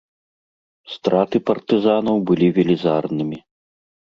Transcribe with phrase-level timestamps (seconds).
[0.93, 3.37] Страты партызанаў былі велізарнымі.